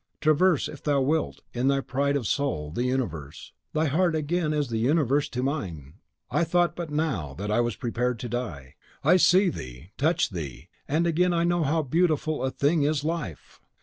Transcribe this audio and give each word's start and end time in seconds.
Traverse, 0.19 0.67
if 0.67 0.81
thou 0.81 0.99
wilt, 0.99 1.41
in 1.53 1.67
thy 1.67 1.79
pride 1.79 2.15
of 2.17 2.25
soul, 2.25 2.71
the 2.71 2.85
universe; 2.85 3.51
thy 3.73 3.85
heart 3.85 4.15
again 4.15 4.51
is 4.51 4.69
the 4.69 4.79
universe 4.79 5.29
to 5.29 5.43
mine. 5.43 5.93
I 6.31 6.43
thought 6.43 6.75
but 6.75 6.89
now 6.89 7.35
that 7.35 7.51
I 7.51 7.59
was 7.61 7.75
prepared 7.75 8.17
to 8.21 8.27
die; 8.29 8.73
I 9.03 9.17
see 9.17 9.49
thee, 9.49 9.91
touch 9.99 10.31
thee, 10.31 10.69
and 10.87 11.05
again 11.05 11.33
I 11.35 11.43
know 11.43 11.61
how 11.61 11.83
beautiful 11.83 12.43
a 12.43 12.49
thing 12.49 12.81
is 12.81 13.03
life! 13.03 13.61